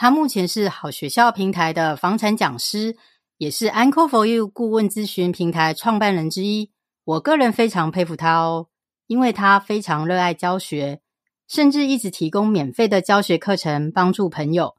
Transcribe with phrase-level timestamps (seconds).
[0.00, 2.96] 他目前是好学校平台的房产讲师，
[3.36, 6.70] 也是 Uncle for You 顾问咨询平台创办人之一。
[7.04, 8.68] 我个人非常佩服他哦，
[9.08, 11.02] 因为他非常热爱教学，
[11.46, 14.74] 甚至一直提供免费的教学课程帮助朋友。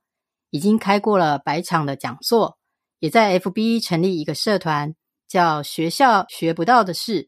[0.49, 2.57] 已经开过了百场的讲座，
[2.97, 4.95] 也在 FB 成立一个社团，
[5.27, 7.27] 叫“学校学不到的事”，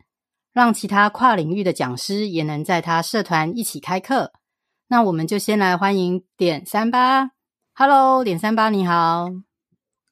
[0.52, 4.34] 让其他跨领域的讲师也能在他社团一起开课。
[4.88, 7.33] 那我们就先来欢迎点三八。
[7.76, 9.32] Hello，点三八你好。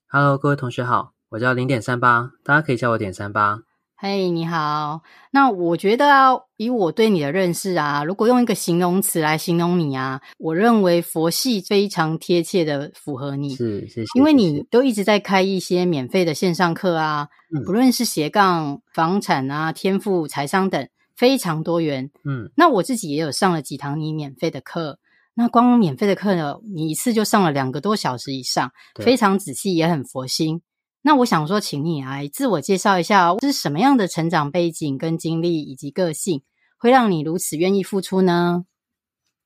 [0.07, 3.59] Hello，各位同学好，我叫零点三八，大家可以叫我点三八。
[3.95, 5.03] 嘿，hey, 你好。
[5.29, 13.53] 那我觉得啊，以我对你的认识啊，如果用一个形容词来形容你啊，我认为佛系非常贴切的符合你。
[13.53, 14.07] 是，谢谢。
[14.15, 22.09] 因为你都一直在开一些免费的线上课啊，嗯、不论是斜杠、房产啊、天赋、财商等，非常多元。
[22.25, 24.97] 嗯，那我自己也有上了几堂你免费的课。
[25.33, 30.61] 那光免费的课呢，你一次就上了两个多小时以上，非常仔细，也很佛心。
[31.03, 36.43] 那我想说，请你来自我介绍一下，这是什么样的成长背景跟经历以及个性，
[36.77, 38.65] 会让你如此愿意付出呢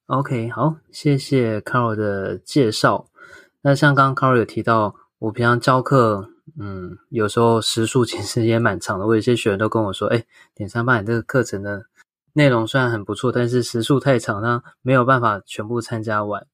[0.08, 3.08] ？OK，好，谢谢 Carol 的介绍。
[3.62, 9.08] 那像刚刚 Carol 有提到，我平常教课，嗯，有时候时数其实也蛮长的。
[9.08, 11.84] 我有些学员都跟我说，哎，点三八，你这个课程呢？
[12.38, 16.46] 内容虽然很不错，但是时数太长，那没有办法全部参加完。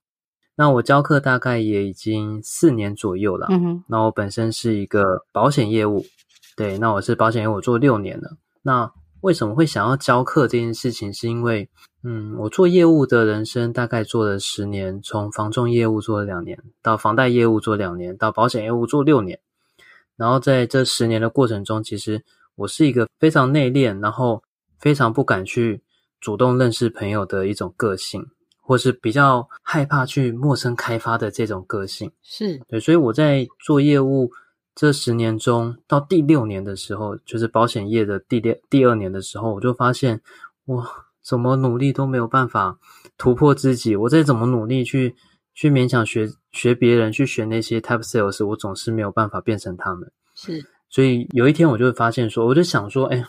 [0.56, 3.48] 那我教课大概也已经四年左右了。
[3.50, 3.84] 嗯哼。
[3.88, 6.06] 那我本身是一个保险业务，
[6.56, 8.38] 对，那我是保险业务做六年了。
[8.62, 8.92] 那
[9.22, 11.12] 为什么会想要教课这件事情？
[11.12, 11.68] 是因为，
[12.04, 19.40] 嗯，我做业务的人生大概做了十年，从房仲业务做了两年，到房贷业务做两年，到保险业务做六年。
[20.16, 24.44] 然后在这十年的过程中，其实我是一个非常内敛，然后。
[24.82, 25.84] 非常不敢去
[26.20, 28.26] 主动认识朋友的一种个性，
[28.60, 32.80] 或是比较害怕去陌生开发的这种个性，是对。
[32.80, 34.32] 所以我在做业务
[34.74, 40.22] 这十年中，到第六年的时候，就是保险业的第六第二年的时候，我就发现，
[40.66, 40.86] 我
[41.24, 42.80] 怎么努力都没有办法
[43.18, 43.96] 突破自己。
[43.96, 45.16] 我再怎么努力去
[45.54, 50.12] 去勉强学学别人，去学那些 type sales，我总是没有办法变成他们。
[50.34, 53.24] 是，所以有一天我就会发现说，我就想说，哎。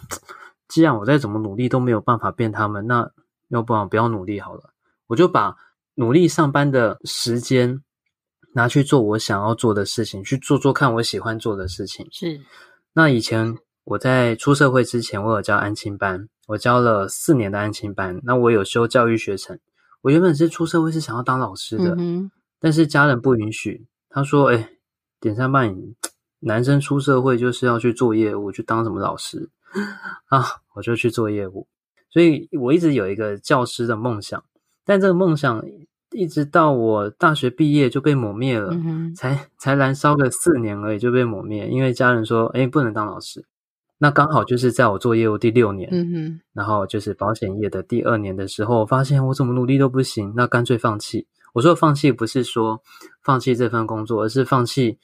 [0.72, 3.10] 既然我再怎么努力都没有办法变他们，那
[3.48, 4.70] 要不然不要努力好了。
[5.06, 5.54] 我就把
[5.96, 7.82] 努力上班的时间
[8.54, 12.08] 拿去做我想要做的事情，去做做看我喜欢做的事情。
[12.10, 12.40] 是。
[12.94, 18.18] 那以前我在出社会之前，我有教安亲班，我教了四年的安亲班。
[18.24, 19.58] 那我有修教育学程。
[20.00, 22.30] 我原本是出社会是想要当老师的，嗯。
[22.58, 23.86] 但是家人不允许。
[24.08, 24.70] 他说：“哎，
[25.20, 25.60] 点三八，
[26.38, 29.50] 男生出社会就是要去做业务，去当什么老师？”
[30.28, 30.44] 啊，
[30.74, 31.66] 我就去做业务，
[32.10, 34.44] 所以我一直有一个教师的梦想，
[34.84, 35.64] 但这个梦想
[36.12, 43.44] 一直到我大学毕业就被抹灭了，嗯、才才燃烧个四年而已就被抹灭，因为家人说，哎，不能当老师。
[43.98, 51.28] 那刚好就是在我做业务第六年，嗯哼，然后就是保险业的第二年的时候，我发现我怎么努力都不行，那干脆放弃。
[51.54, 52.82] 我说放弃不是说
[53.22, 54.98] 放弃这份工作，而是放弃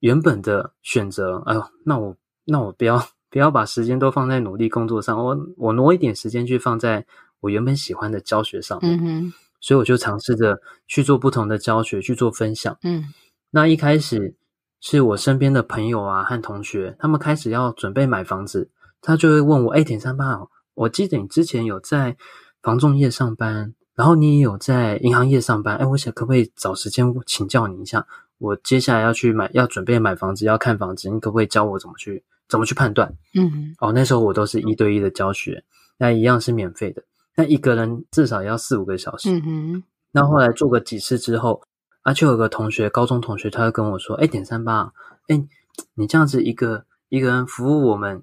[0.00, 1.42] 原本的选择。
[1.46, 3.06] 哎呦，那我那我不要。
[3.30, 7.04] 不要把时间都放在努力工作上，我我挪一点时间去放在
[7.40, 8.98] 我原本喜欢的教学上面。
[8.98, 12.76] 嗯哼，所以我就尝试着去做不同的教学，去做分享。
[12.82, 13.04] 嗯，
[13.50, 14.34] 那一开始
[14.80, 18.70] 是我身边的朋友啊和同学，他们开始要准备买房子，
[19.02, 20.40] 他就会问我：“哎，田三八，
[20.74, 22.16] 我记得你之前有在
[22.62, 28.06] 房仲业上班，然后你也有在银行业上班，哎，我想可不可以找时间请教你一下？
[28.38, 33.12] 我接下来要去买，要准备买房子，要看房子，你可不可以教我怎么去？”怎么去判断？
[33.34, 35.64] 嗯哼，哦，那时候我都是一对一的教学，
[35.98, 37.02] 那一样是免费的，
[37.36, 39.30] 那一个人至少要四五个小时。
[39.30, 41.62] 嗯哼，那后来做个几次之后，
[42.02, 44.92] 啊，就有个同学，高中同学，他就跟我说：“哎，点三八，
[45.28, 45.46] 哎，
[45.94, 48.22] 你这样子一个一个人服务我们，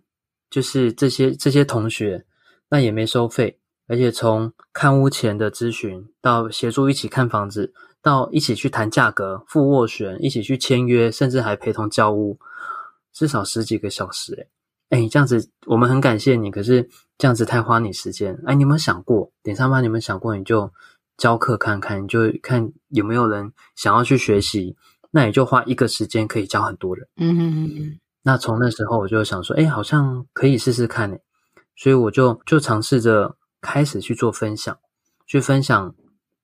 [0.50, 2.26] 就是这些这些同学，
[2.70, 12.40] 那也没收费，而且从看屋前的咨询到协助一起看房子，到一起去谈价格、付斡旋，一起去签约，甚至还陪同交屋。”
[13.16, 14.50] 至少十几个小时，
[14.90, 18.38] 诶诶这样子我们很感谢你，可是这样子太花你时间。
[18.46, 19.82] 哎，你有没有想过，点上班？
[19.82, 20.70] 你有没有想过，你就
[21.18, 24.76] 教课看看，你就看有没有人想要去学习，
[25.12, 27.08] 那你就花一个时间可以教很多人。
[27.16, 28.00] 嗯嗯嗯。
[28.22, 31.22] 那从那时候我就想说，哎，好像可以试试看诶，
[31.78, 34.78] 所以我就就尝试着开始去做分享，
[35.26, 35.96] 去分享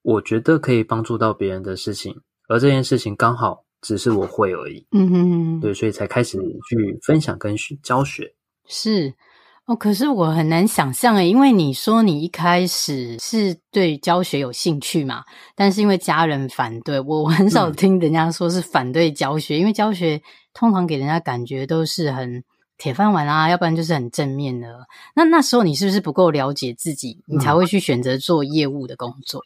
[0.04, 4.86] 我觉得可以帮助到别人的事情，而这件事情刚好只是我会而已。
[4.92, 6.38] 嗯哼，对，所以才开始
[6.70, 8.34] 去分享跟学教学。
[8.68, 9.14] 是。
[9.66, 15.24] 哦，可是我很难想象诶，因为你说你一开始是对教学有兴趣嘛，
[15.56, 20.20] 但是因为家人反对，我很少听人家说是反对教学，嗯、因为教学
[20.52, 22.44] 通常给人家感觉都是很
[22.80, 24.88] 铁饭碗啊，要不然就是很正面的。
[25.16, 29.44] 那那时候你是不是不够了解自己，你才会去选择做业务的工作？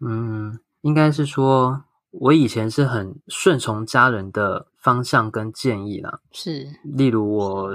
[0.00, 1.84] 嗯，应该是说。
[2.12, 7.74] 我以前是很顺从家人的方向跟建议啦，是，例如我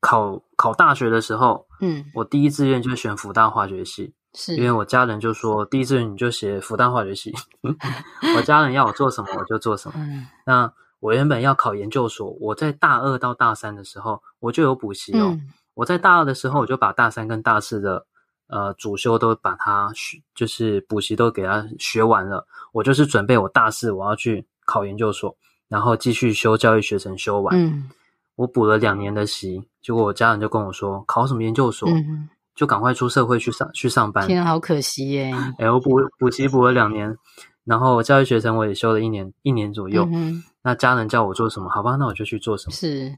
[0.00, 4.54] 考考大学的时候，嗯，我第一志愿就选辅大化学系，是。
[4.56, 7.32] 因为我家人就说第一志愿你就写辅大化学系，
[8.36, 9.94] 我家人要我做什么我就做什么。
[9.96, 18.06] 嗯，那我原本要考研究所，我在大二到大三的时候我就有补习哦，嗯，我在大二的时候我就把大三跟大四的。
[18.50, 22.46] 呃，主修都把它学，就是补习都给他学完了。
[22.72, 25.36] 我就是准备我大四我要去考研究所，
[25.68, 27.56] 然后继续修教育学程修完。
[27.56, 27.88] 嗯，
[28.36, 31.88] 我补了两年的习，结果我家人就跟我说，考什么研究所？
[31.88, 34.26] 嗯，就赶快出社会去上去上班。
[34.26, 35.32] 天啊，好可惜耶！
[35.58, 37.16] 哎，我补补习补了两年，
[37.64, 40.08] 然后教育学程我也修了一年一年左右。
[40.12, 41.70] 嗯，那家人叫我做什么？
[41.70, 42.72] 好吧，那我就去做什么。
[42.72, 43.16] 是。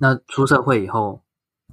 [0.00, 1.22] 那出社会以后，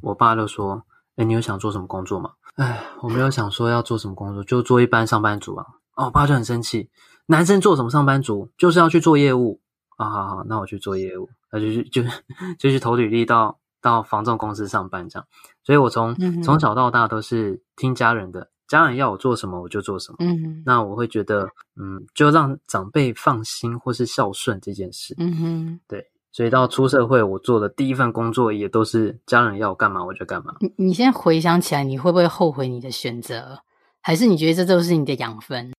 [0.02, 0.84] 我爸就说
[1.18, 5.66] ：“哎，你有想做什么工作吗？”哎，我没有想说要做什么工作，就做一般上班族啊。
[5.96, 6.90] 哦，我爸就很生气，
[7.28, 9.62] 男生做什么上班族，就是要去做业务
[9.96, 10.10] 啊。
[10.10, 12.04] 好好，那我去做业务，那就去就
[12.60, 15.26] 就去投履历到到房仲公司上班这样。
[15.64, 20.18] 所以我从、嗯、从小到大都是听家人的，家人要我做什么我就做什么。
[20.20, 21.48] 嗯，那我会觉得，
[21.80, 25.16] 嗯，就让长辈放心或是孝顺这件事。
[25.18, 26.12] 嗯哼，对。
[26.32, 30.56] 所以到出社会，我做的第一份工作也都是家人要我干嘛我就干嘛。
[30.60, 33.60] 你你现在回想起来，你会不会后悔你的选择？
[34.00, 35.72] 还是你觉得这都是你的养分？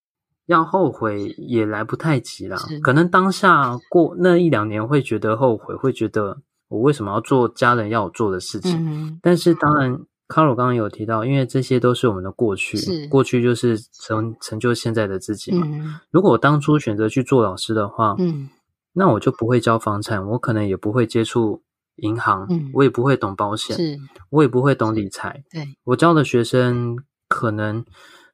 [0.47, 2.59] 要后悔也来不太及啦。
[2.83, 6.39] 可能当下过那一两年会觉得后悔，会觉得
[6.69, 8.77] 我为什么要做家人要我做的事情？
[8.77, 9.93] 嗯、但是当然
[10.29, 15.65] ，Caro 刚刚有提到，因为这些都是我们的过去，是过去就是成成就现在的自己嘛。
[15.71, 18.49] 嗯、如果我当初选择去做老师的话，嗯。
[18.93, 21.63] 那我就不会教房产，我可能也不会接触
[21.97, 23.99] 银行，嗯，我也不会懂保险，是，
[24.31, 25.45] 我也不会懂理财。
[25.51, 26.97] 对，我教的学生
[27.29, 27.85] 可能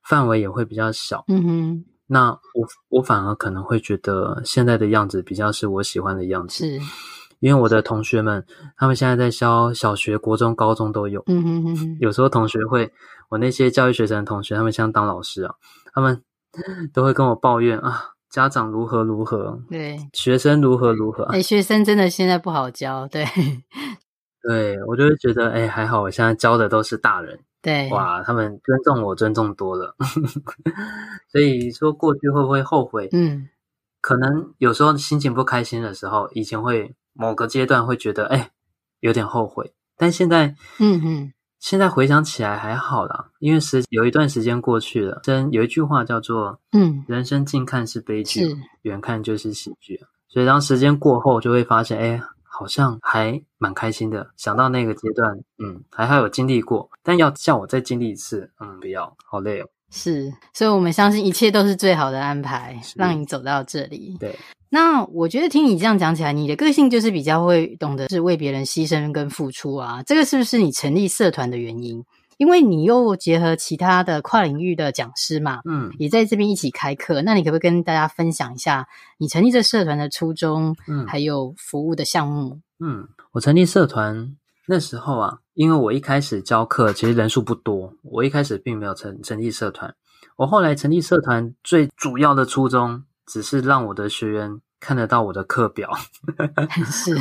[0.02, 1.24] 范围也会比较小。
[1.28, 6.66] 嗯哼，那我我反而可能会觉得现在的样子比较是我喜欢的样子。
[6.66, 6.80] 是，
[7.40, 11.22] 因为我的同学们，他们现在在教小学、国中、高中都有。
[11.26, 12.90] 嗯哼哼哼，有时候同学会，
[13.28, 15.54] 我那些教育学生的同学，他们想当老师啊，
[15.92, 16.22] 他们
[16.94, 18.12] 都会跟我抱怨啊。
[18.36, 23.24] 家长如何如何，对，学生如何如何，哎，学生真的现在不好教，对，
[24.46, 29.96] 对，我就会觉得，哎，还好，我现在教的都是大人，对，哇，他们尊重我，尊重多了，
[31.32, 33.08] 所以说过去会不会后悔？
[33.12, 33.48] 嗯，
[34.02, 38.50] 可能有时候心情不开心的时候，以前会某个阶段会觉得，哎，
[39.00, 41.32] 有点后悔，但现在，嗯嗯。
[41.66, 45.18] 现在回想起来还好啦，因为时有一段时间过去了。
[45.24, 50.00] 真有一句话叫做“嗯，人生近看是悲剧，远看就是喜剧”。
[50.30, 54.30] 所以当时间过后，就会发现，哎，好像还蛮开心的。
[54.36, 56.88] 想到那个阶段，嗯，还好有经历过。
[57.02, 59.66] 但要叫我再经历一次，嗯，不要，好累哦。
[59.90, 64.16] 是，所以我们相信一切都是最好的安排，让你走到这里。
[64.20, 64.38] 对。
[64.68, 70.02] 那我觉得听你这样讲起来，你的个性就是比较会懂得是为别人牺牲跟付出啊。
[70.02, 72.04] 这个是不是你成立社团的原因？
[72.38, 77.22] 因为你又结合其他的跨领域的讲师嘛，嗯，也在这边一起开课。
[77.22, 82.60] 那你可不可以跟大家分享一下你成立这社团的初衷，嗯，还有服务的项目？
[82.78, 89.94] 嗯，我成立社团那时候啊，因为我一开始教课其实人数不多，我一开始并没有成成立社团。
[90.36, 95.90] 我后来成立社团最主要的初衷，只是让我的学员看得到我的课表，
[96.86, 97.16] 是，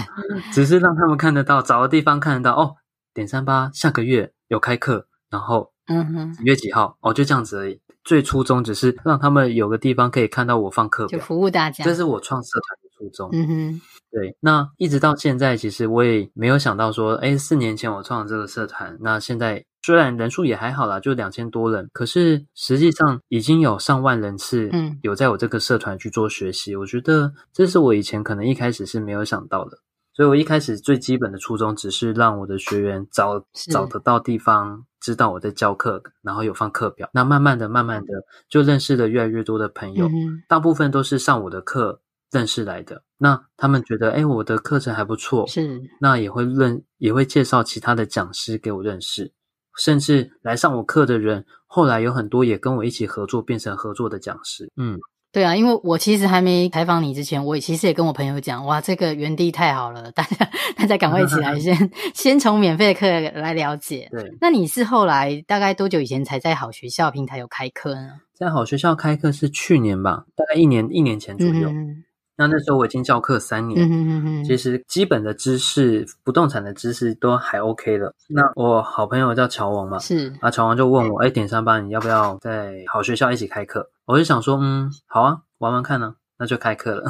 [0.54, 2.76] 只是让他们看得到，找个地方看得到哦。
[3.14, 7.82] 点三八下个月有开课，然后嗯哼，几月几号哦，就这样子而已。
[8.04, 11.84] 最初衷只是让他们有个地方可以看到我放课表，就服务大家。
[11.84, 13.30] 这是我创社团的初衷。
[13.34, 13.82] 嗯哼，
[14.12, 14.38] 对。
[14.42, 19.66] 那一直到现在，其实我也没有想到说，哎，四年前我创了这个社团，那现在。
[19.86, 26.74] 虽然人数也还好啦，就两千多人，可是实际上已经有上万人次，嗯，有在我这个社团去做学习。
[26.74, 29.78] 嗯，我觉得这是我以前可能一开始是没有想到的。
[30.12, 37.08] 所以我一开始最基本的初衷只是让我的学员找找得到地方，知道我在教课，然后有放课表。
[37.14, 38.14] 那慢慢的、慢慢的
[38.50, 42.02] 就认识了越来越多的朋友，嗯、大部分都是上我的课
[42.32, 43.04] 认识来的。
[43.20, 49.34] 那他们觉得，哎，我的课程还不错，是，那也会认，也会介绍其他的讲师给我认识，
[49.78, 54.72] 甚至来上我课的人，后来有很多也跟我一起合作，变成合作的讲师。
[54.78, 55.00] 嗯。
[55.32, 63.06] 对啊，因为我其实还没采访你之前，我也其实也跟我朋友讲，哇，这个园地太好了，大家大家赶快一起来 先，先先从免费的课
[63.42, 64.08] 来了解。
[64.12, 68.12] 对，那你是后来大概多久以前才在好学校平台有开课呢？
[68.34, 71.68] 在好学校开课是去年吧，大概一年一年前左右。
[71.68, 72.05] 嗯
[72.38, 78.14] 那那时候我已经教课三年，嗯哼哼哼，其实基本的知识、不动产的知识都还 OK 了。
[78.30, 83.90] 那我好朋友叫乔王嘛，是啊，乔王就问我，哎，点三八，你要不要在好学校一起开课？
[84.06, 87.10] 我就想说，嗯，好啊，玩玩看呢，那就开课了。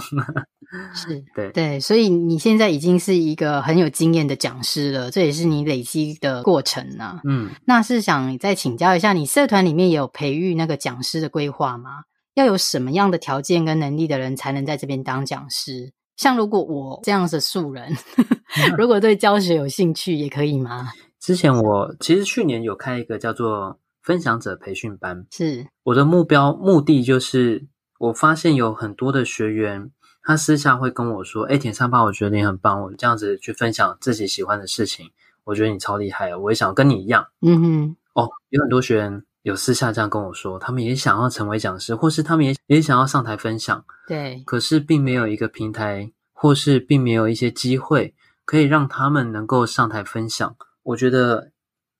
[0.94, 7.20] 是， 对对，所以你现在已经是一个很有经验的讲师了，这也是你累积的过程啊。
[7.24, 12.04] 嗯，那是想再请教一下，你社团里面有培育那个讲师的规划吗？
[12.36, 15.92] 要有什么样的条件跟能力的人才能在这边当讲师？
[16.16, 17.92] 像如果我这样的素人，
[18.78, 20.90] 如果对教学有兴趣，也可以吗？
[21.20, 27.68] 之前我其实去年有开一个叫做分享者培训班，是我的目标目的就是，
[28.00, 29.90] 我发现有很多的学员，
[30.22, 35.10] 他私下会跟我说：“哎，田三八，我觉得你很棒，我这样子去分享自己喜欢的事情，
[35.44, 39.24] 我觉得你超厉害，我也想跟你一样。”嗯哼，哦，有很多学员。
[39.46, 51.52] 有私下这样跟我说，他们也想要成为讲师，或是他们也也想要上台分享，对，可是并没有一个平台，或是并没有一些机会可以让他们能够上台分享，我觉得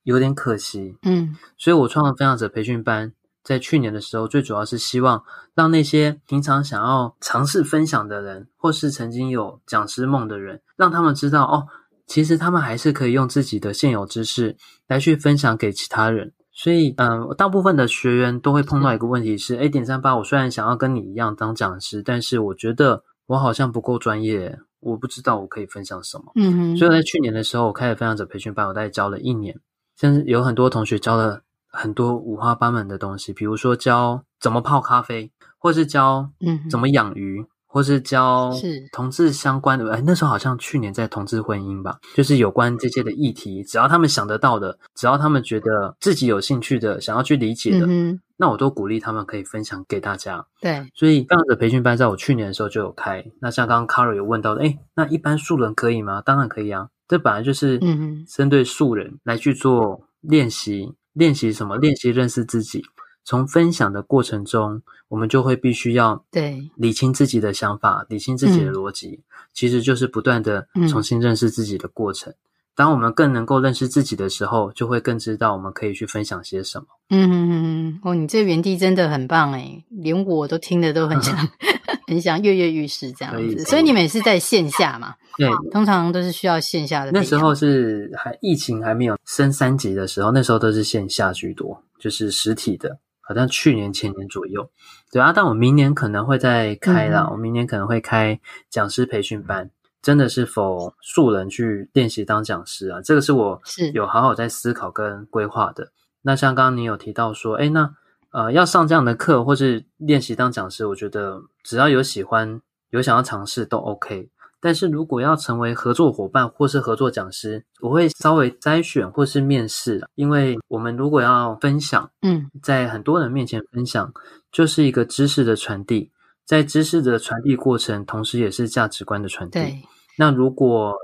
[0.02, 0.98] 有点可惜。
[1.02, 3.12] 嗯，所以我创了分享者培训班，
[3.44, 5.22] 在去年的时候，最主要是希望
[5.54, 11.68] 让那些平常想要尝试分享的人，或是曾经有讲师梦的人，让他们知道哦，
[12.08, 14.56] 其实他们还是可以用自己的现有知识
[14.88, 16.32] 来去分享给其他人。
[16.56, 26.32] 所以，嗯，大部分的学员都会碰到一个问题是：哎，点三八，我虽然想要跟你一样当讲师，但是我觉得我好像不够专业，我不知道我可以分享什么。
[26.34, 26.76] 嗯哼。
[26.78, 29.60] 所以在去年的时候，我开了分享者培训班，我大概教了一年，
[30.00, 37.42] 甚至有很多同学教了很多五花八门的东西，比如说教怎么泡咖啡，或是教嗯怎么养鱼。
[37.42, 37.46] 嗯
[37.76, 38.50] 或是教
[38.90, 50.46] 同志相关的，哎，那时候好像去年在同志婚姻吧，就是有关这些的议题，只要他们想得到的，只要他们觉得自己有兴趣的，想要去理解的，嗯、那我都鼓励他们可以分享给大家。
[50.62, 53.22] 对，所以这样的培训班在我去年的时候就有开。
[53.42, 56.22] 那像刚刚 Caro 有问到的，哎，那一般素人可以吗？
[56.22, 57.78] 当然可以啊，这本来就是
[58.26, 61.76] 针对素人来去做练习，练习什么？
[61.76, 62.82] 练习认识自己。
[63.26, 72.32] 从分享的过程中，我们就会必须要对理清自己的想法，理清自己的逻辑，嗯、其实就是不断的重新认识自己的过程。
[72.32, 72.36] 嗯、
[72.76, 76.86] 当我们更能够认识自己的时候，就会更知道我们可以去分享些什么。
[77.10, 81.36] 嗯嗯嗯，哦，你这原地真的很棒诶，连我都听得都很想
[82.06, 83.64] 很想跃跃欲试这样子。
[83.64, 85.16] 所以你们也是在线下嘛？
[85.36, 87.10] 对，通常都是需要线下的。
[87.10, 92.96] 那时候是还疫情还没有升三级的时候，那时候都是线下居多，就是实体的。
[93.28, 94.70] 好像去年前年左右，
[95.10, 97.22] 对啊，但我明年可能会再开啦。
[97.22, 98.38] 嗯、我明年可能会开
[98.70, 99.68] 讲师培训班，
[100.00, 103.02] 真的是否素人去练习当讲师啊？
[103.02, 105.90] 这个是我是有好好在思考跟规划的。
[106.22, 107.92] 那像刚刚你有提到说，哎，那
[108.30, 114.30] 呃要上这样的课或是练习当讲师，我觉得只要有喜欢有想要尝试都 OK。
[114.66, 124.12] 但是如果要成为合作伙伴或是合作讲师，我会稍微筛选或是面试，因为我们如果要分享，嗯，在很多人面前分享，
[124.50, 126.10] 就是一个知识的传递，
[126.44, 129.60] 在知识的传递过程，同时也是价值观的传递。
[129.60, 129.82] 对，
[130.18, 130.96] 那如果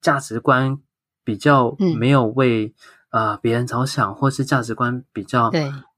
[0.00, 0.78] 价值观
[1.22, 2.72] 比较没有为
[3.10, 5.50] 啊、嗯呃、别人着想，或是价值观比较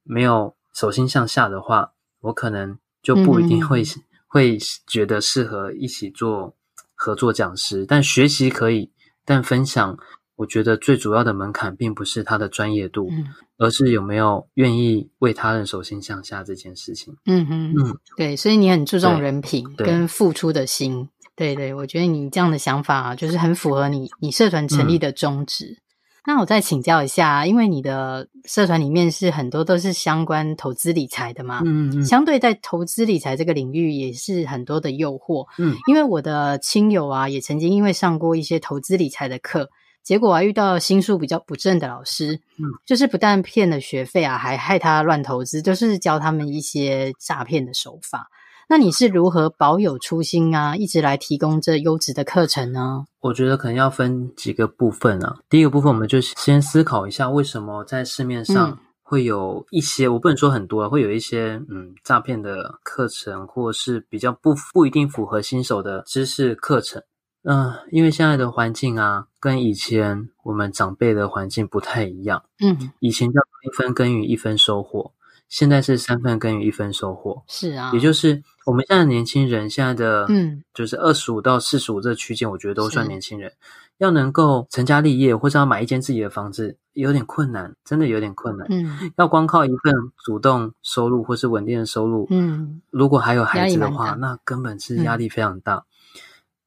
[0.02, 4.58] 没有手心向下的话，我可能就不一定会、嗯、会
[4.88, 6.56] 觉得适合一起做。
[6.96, 8.90] 合作讲师，但学习可以，
[9.24, 9.96] 但分享，
[10.34, 13.26] 我觉得最主要的门槛并不是他的专业度，嗯，
[13.58, 17.14] 而是有没有愿意为他人手心向下这件事情。
[17.26, 25.66] 嗯哼，嗯，对，所以你很注重人品跟付出的心，对对，对，我觉得你这样的想法就是很符合你你社团成立的宗旨。
[25.66, 25.82] 嗯
[26.26, 39.70] 那我再请教一下，因为你的社团里面是很多都是相关投资理财的嘛，嗯嗯，相对在投资理财这个领域也是很多的诱惑，嗯，因为我的亲友啊也曾经因为上过一些投资理财的课，
[40.02, 48.28] 结果啊遇到心术比较不正的老师，嗯，就是不但骗了学费啊，还害他乱投资，就是教他们一些诈骗的手法。
[48.68, 53.04] 那你是如何保有初心啊，一直来提供这优质的课程呢？
[53.20, 55.36] 我觉得可能要分几个部分啊。
[55.48, 67.00] 第一个部分，我们就先思考一下，为什么在市面上会有一些，嗯、我不能说很多，会有一些嗯诈骗的课程，或是比较不不一定符合新手的知识课程。
[67.44, 72.42] 嗯、呃，因为现在的环境啊，跟以前我们长辈的环境不太一样。
[72.60, 75.12] 嗯，以前叫一分耕耘一分收获。
[75.48, 83.52] 现在是三分耕耘一分收获，是啊，也就是我们现在年轻人，现在的嗯，就是二十五到四十五这个区间，我觉得都算年轻人，
[83.98, 88.66] 要能够成家立业或者要买一间自己的房子，有点困难，真的有点困难。
[88.68, 89.94] 嗯，要光靠一份
[90.24, 95.76] 主动收入或是稳定的收入，嗯，如果还有孩子的话，那根本是压力非常大。
[95.76, 95.84] 嗯、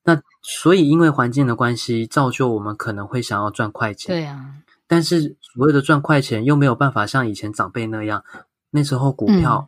[0.05, 4.55] 那所以因为环境的关系，造就我们可能会想要赚快钱，对啊，
[4.87, 8.23] 但是所谓的赚快钱又没有办法像以前长辈那样。
[8.71, 9.67] 那时候股票，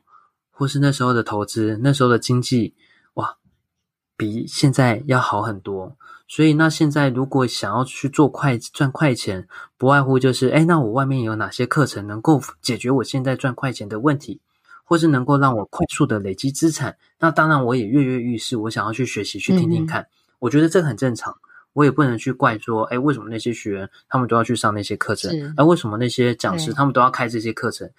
[0.62, 2.76] 或是那时候的投资，嗯、那时候的经济，
[3.16, 3.38] 哇，
[4.16, 5.98] 比现在要好很多。
[6.28, 14.40] 所以，那现在如果想要去做快赚快钱，不外乎就是，哎，那我外面有哪些课程能够解决我现在赚快钱的问题，
[14.84, 16.96] 或是能够让我快速的累积资产？
[17.18, 20.04] 那当然，我也跃跃欲试，我想要去学习，去听听看。
[20.04, 21.36] 嗯、我觉得这个很正常，
[21.74, 25.32] 我也不能去怪说，哎，为什么那些学员他们都要去上那些课程？
[25.32, 27.90] 是而为什么那些讲师他们都要开这些课程？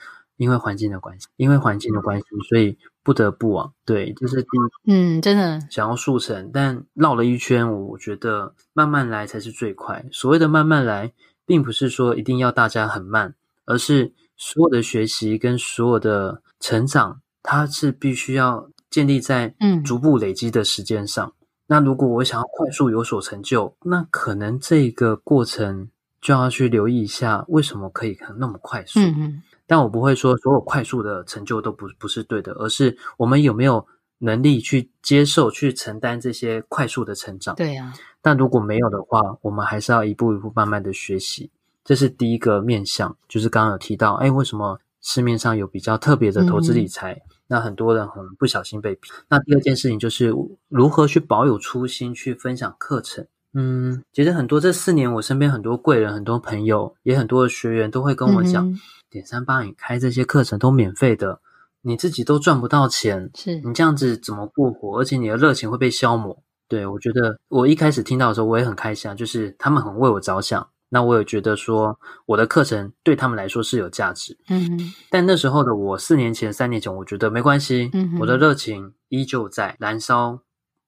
[0.42, 4.44] 因为环境的关系，因为环境的关系，所以不得不往，对，就是，
[4.88, 10.04] 嗯，真的想要速成，但绕了一圈，我觉得慢慢来才是最快。
[10.10, 11.12] 所谓的慢慢来，
[11.46, 21.24] 并不是说一定要大家很慢，而是所有的学习跟所有的成长，它是必须要建立在嗯逐步累积的时间上。
[21.24, 25.88] 嗯、那如果我想要快速有所成就，那可能这个过程
[26.20, 28.98] 就要去留意一下，为什么可以那么快速？
[28.98, 29.42] 嗯嗯。
[29.66, 33.86] 但我不会说所有快速的成就都不不是对的，而是我们有没有
[34.18, 37.54] 能力去接受、去承担这些快速的成长。
[37.54, 37.92] 对呀。
[38.20, 41.50] 但如果没有的话，我们还是要一步一步慢慢的学习。
[41.84, 47.14] 这是第一个面向，就是刚刚有提到，哎，为什么市面上有比较特别的投资理财？
[47.14, 49.12] 嗯、那很多人很不小心被骗。
[49.28, 50.32] 那第二件事情就是
[50.68, 53.26] 如何去保有初心，去分享课程。
[53.54, 58.70] 嗯，其实很多这四年，我身边很多贵人、很多朋友，也很多的学员都会跟我讲。
[58.70, 58.78] 嗯
[59.12, 61.40] 点三八，你开这些课程都免费的，
[61.82, 64.98] 你自己都赚不到钱，是你这样子怎么过活？
[64.98, 66.42] 而且你的热情会被消磨。
[66.66, 70.66] 对，我觉得，我一开始听到的时候，我也很开心啊，就是他们很为我着想。
[70.88, 74.38] 那我也觉得说，我的课程对他们来说是有价值。
[74.48, 74.92] 嗯哼。
[75.10, 80.40] 但那时候的我，四年前、三年前，我觉得没关系，嗯，我的热情依旧在燃烧，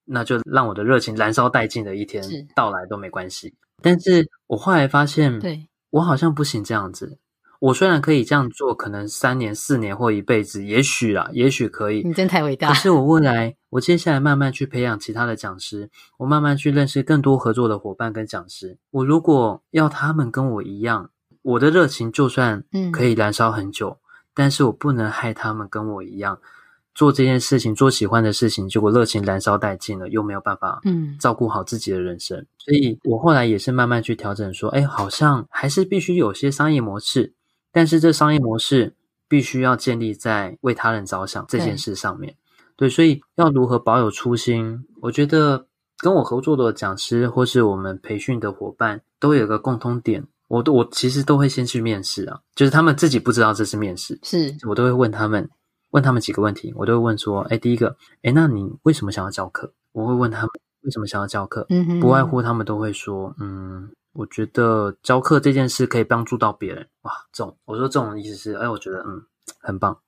[0.06, 2.24] 那就让我的热情燃烧殆尽的一天
[2.56, 3.54] 到来都没关系。
[3.82, 7.18] 但是我后来发现，对，我好像不行这样子。
[7.64, 12.02] 我虽然可以这样做，可能三年、四年或一辈子，也许啦，也许可以。
[12.04, 12.68] 你真太伟大。
[12.68, 18.76] 可是我未来，我接下来慢慢去培养其他的讲师，我慢慢去认识更多合作的伙伴跟讲师。
[18.90, 23.96] 我如果要他们跟我一样，我的热情就算可以燃烧很久，嗯、
[24.34, 26.38] 但是我不能害他们跟我一样
[26.94, 32.38] 做这件事情，做喜欢的事情，结果热情燃烧殆尽了，又没有办法嗯照顾好自己的人生。
[32.38, 37.32] 嗯、所以我后来也是慢慢去调整，说，哎，好像还是必须有些商业模式。
[37.74, 38.94] 但是这商业模式
[39.28, 42.36] 必须要建立在为他人着想这件事上面，
[42.76, 44.86] 对，对，所以要如何保有初心？
[45.02, 45.66] 我觉得
[45.98, 55.50] 跟我合作的讲师或是我们培训的伙伴都有一个共通点，我都我其实都会先去面试啊，就是他们自己不知道这是面试，是我都会问他们，
[55.90, 59.72] 问他们几个问题，我都会问说，哎，第一个，哎，那你为什么想要教课？
[59.92, 60.50] 我会问他们
[60.82, 63.90] 为什么想要教课，嗯，不外乎他们都会说，嗯。
[64.14, 69.22] 我觉得教课这件事可以帮助到别人，哇，这种我说这种意思是，哎，我觉得嗯
[69.60, 69.98] 很棒。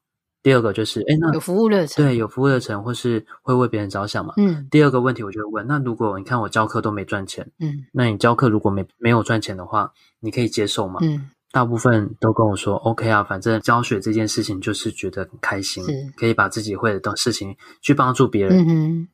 [0.43, 4.33] 第二个就是，哎，那有服务热忱，对，有服务热忱，或是会为别人着想嘛。
[4.37, 4.69] 嗯。
[4.71, 11.01] 第二个问题我就问，那如果你看我教课都没赚钱，嗯，那你教课如果没没有赚钱的话，你可以接受吗？
[11.03, 11.31] 嗯。
[11.51, 15.85] 大部分都跟我说 OK 啊，反正教学这件事情就是觉得很开心，
[16.17, 18.59] 可以把自己会的事情去帮助别人。
[18.59, 19.09] 嗯哼，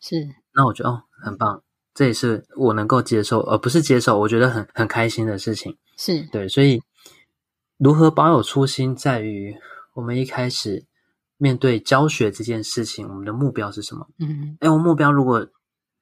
[0.00, 0.16] 是。
[0.54, 1.62] 那我觉得哦，很棒。
[1.94, 5.76] 这也是我能够接受，而不是接受，我觉得很很开心的事情。
[5.96, 6.82] 是对，所以
[7.76, 9.54] 如何保有初心，在于
[9.94, 10.86] 我们一开始
[11.36, 14.08] 面对教学这件事情，我们的目标是什么？
[14.18, 15.46] 嗯，哎，我目标如果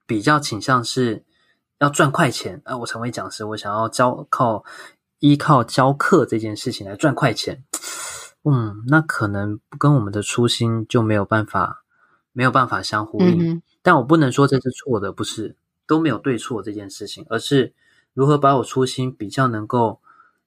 [0.06, 1.24] 比较倾向是
[1.80, 4.64] 要赚快钱，哎，我成为讲师，我想要教靠
[5.18, 7.64] 依靠教课这件事情来赚快钱，
[8.44, 11.84] 嗯，那可能跟我们的初心就没有办法
[12.32, 13.54] 没有办法相呼应。
[13.54, 15.56] 嗯，但我不能说这是错的，不是。
[15.90, 17.74] 都没有对错这件事情，而是
[18.14, 20.00] 如何把我初心比较能够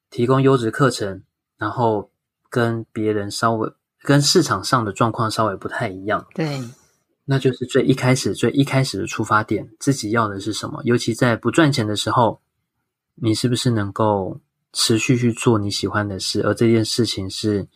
[0.10, 1.22] 提供优质课程，
[1.58, 2.10] 然后
[2.50, 3.70] 跟别人稍微
[4.02, 6.26] 跟市场上的状况稍微不太一样。
[6.34, 6.62] 对，
[7.26, 10.82] 那就是最一开始、最一开始的出发点，自己要的是什么？
[10.86, 12.40] 尤其在不赚钱的时候，
[13.16, 14.40] 你是不是能够
[14.72, 16.42] 持续去做你喜欢的事？
[16.44, 17.68] 而这件事情是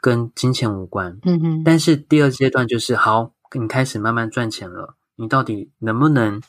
[0.00, 1.18] 跟金钱无关。
[1.24, 1.62] 嗯哼。
[1.62, 6.40] 但是第二阶段就是，好，你开始慢慢赚钱了，你到底能不能，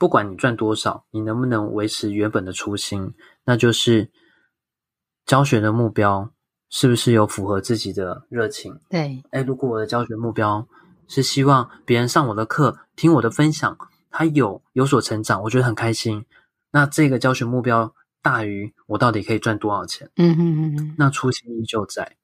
[0.00, 3.12] 不管你赚多少，你能不能维持原本的初心？
[3.44, 4.10] 那就是
[5.26, 6.32] 教学的目标
[6.70, 8.80] 是不是有符合自己的热情？
[8.88, 9.22] 对。
[9.30, 10.66] 哎，如果我的教学目标，
[11.06, 13.76] 是希望别人上我的课，听我的分享，
[14.10, 16.24] 他有有所成长，我觉得很开心。
[16.70, 20.10] 那这个教学目标大于我到底可以赚多少钱？
[20.16, 20.94] 嗯嗯嗯嗯。
[20.96, 22.16] 那初心依旧在，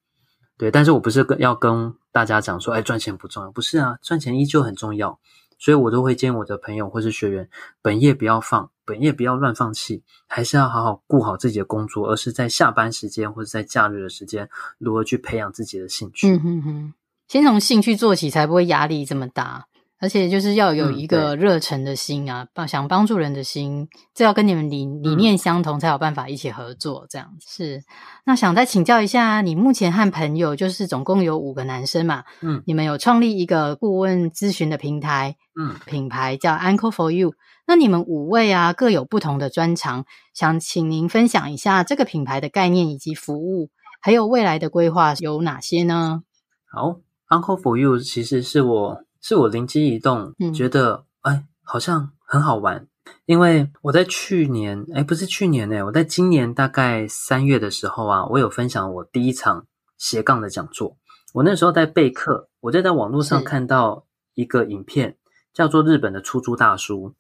[0.57, 0.71] 对。
[0.71, 5.21] 但是我不是跟要跟大家讲说，哎，赚钱不重要，不是啊，赚钱依旧很重要。
[5.59, 7.49] 所以我都会建议我的朋友或是学员，
[7.83, 16.29] 本业不要放，本业不要乱放弃，还是要好好顾好自己的工作，而是在下班时间或者在假日的时间，如何去培养自己的兴趣。
[16.29, 16.95] 嗯哼哼。
[17.29, 19.67] 先从兴趣做起，才不会压力这么大。
[19.99, 27.07] 而且就是要有一个热忱的心啊，帮、嗯、想帮助人的心，这要跟你们理理念相同，才有办法一起合作。
[27.09, 27.83] 这样是。
[28.25, 32.25] 那想再请教一下，你目前和朋友就是总共有五个男生嘛？
[32.43, 37.35] 嗯，你们有创立一个顾问咨询的平台，嗯，品牌叫 Uncle for You。
[37.67, 40.05] 那你们五位啊，各有不同的专长，
[40.35, 46.23] 想请您分享一下这个品牌的概念以及服务，还有未来的规划有哪些呢？
[46.71, 47.01] 好。
[47.29, 52.87] Uncle for You 其实是我是我灵机一动，嗯、觉得哎好像很好玩，
[53.25, 59.67] 因为我在去年哎不是去年哎，我在今年大概三月的时候啊，我有分享我第一场
[59.99, 60.97] 斜杠的讲座。
[61.35, 65.17] 我那时候在备课，我就在网络上看到一个影片，
[65.53, 67.13] 叫做《日本的出租大叔》。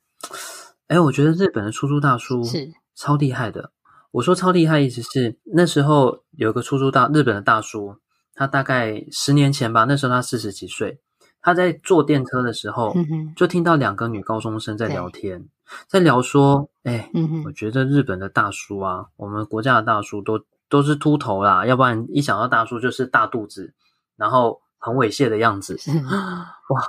[0.86, 3.72] 哎，我觉得日本的出租大叔是超厉害的。
[4.12, 7.96] 我说超厉害，意思是那时候有个出租大日本的大叔。
[8.32, 11.00] 他大概十年前吧，那时候他四十几岁，
[11.46, 12.92] 他在坐电车的时候，
[13.36, 15.46] 就听到两个女高中生在聊天，
[15.86, 17.08] 在聊说：“哎，
[17.44, 23.72] 我觉得日本的大叔啊，我们国家的大叔都都是秃头啦，要不然一想到大叔就是大肚子，
[24.16, 25.78] 然后很猥亵的样子。”
[26.74, 26.82] 哇，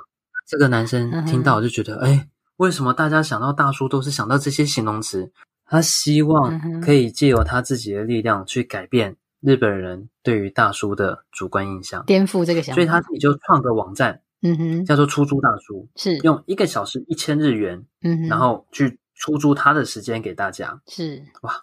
[0.47, 5.31] 这个男生听到就觉得：“哎，为什么大家想到大叔都是想到这些形容词？”
[5.69, 9.17] 他希望可以借由他自己的力量去改变。
[9.39, 16.17] 日本人对于大叔的主观印象，颠覆这个想法，所以他自己就创个网站，嗯哼，叫做出租大叔，是。
[16.19, 21.23] 用一个小时一千日元，嗯哼，然后去出租他的时间给大家，是。
[21.41, 21.53] 哇。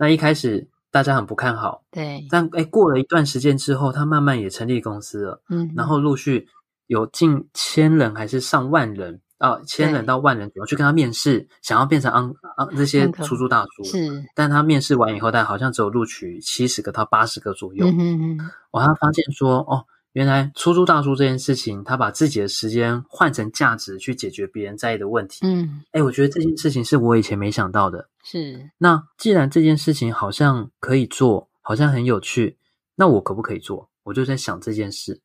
[0.00, 6.48] 那一开始大家很不看好，对，但诶过了一段时间之后，他慢慢也成立公司了，嗯，然后陆续
[6.86, 9.20] 有近千人还是上万人。
[9.38, 17.86] 啊，千人到万人左右去跟他面试，想要变成昂昂这些出租大叔，是，但他面试完以后，但好像只有录取七十个到八十个左右。
[17.86, 25.40] 嗯哼哼，我还发现说，哦，原来出租大叔这件事情，他把自己的时间换成价值去解决别人在意的问题。
[25.42, 28.08] 嗯，哎，我觉得这件事情是我以前没想到的。
[28.24, 32.58] 是，那既然这件事情好像可以做，好像很有趣，
[32.96, 33.88] 那我可不可以做？
[34.04, 35.20] 我就在想这件事。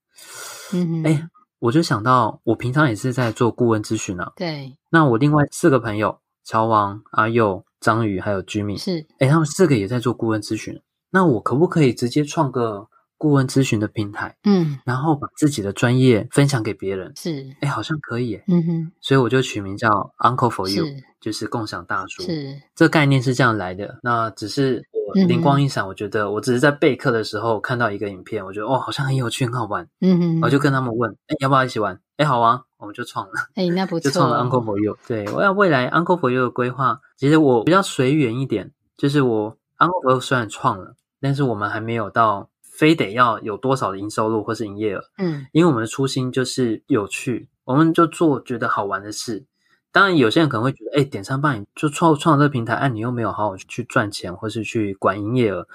[0.73, 1.29] 嗯哼，哎。
[1.63, 4.33] 我就想到，我平常也是在做顾问咨询啊。
[4.35, 4.75] 对。
[4.89, 9.07] 那我另外四个朋友，乔王、阿佑、张宇还有居民，是。
[9.19, 10.77] 诶他们四个也在做顾问咨询。
[11.09, 12.89] 那我可不可以直接创个
[13.23, 14.35] 顾问咨询的平台？
[14.43, 14.77] 嗯。
[14.83, 17.13] 然后把自己的专业分享给别人。
[17.15, 17.55] 是。
[17.61, 18.43] 诶好像可以耶。
[18.49, 18.91] 嗯哼。
[18.99, 22.23] 所以我就取名叫 Uncle for You，是就是共享大叔。
[22.23, 22.61] 是。
[22.75, 23.99] 这概念是这样来的。
[24.03, 25.13] 那只是我。
[25.13, 29.87] 灵光一闪，我觉得我只是在备课的时候看到一个影片，我觉得哦，好像很有趣，很好玩。
[30.01, 31.99] 嗯哼，我就跟他们问，哎，要不要一起玩？
[32.17, 33.33] 哎，好啊，我们就创了。
[33.53, 34.97] 哎，那不错， 就创了 Uncle for You。
[35.07, 45.03] 对，我要未来 Uncle for You 的规划，其实我比较随缘一点，就是我 Uncle for You 虽然创了，但是我们还没有到非得要有多少的营收入或是营业额。
[45.17, 49.45] 嗯，因为我们的初心就是有趣，我们就做觉得好玩的事。
[49.91, 55.67] 当然，有些人可能会觉得，哎，点餐帮你就创创这个平台，哎，你又没有好好去赚钱，或是去管营业额，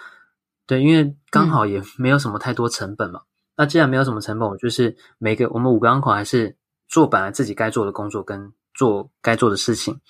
[0.66, 3.20] 对，因为刚好也没有什么太多成本嘛。
[3.20, 3.26] 嗯、
[3.58, 6.56] 那既然没有什么成本，我就是每个我们五个 uncle 还是
[6.88, 10.00] 做本来自己该做的工作跟做该做的事情。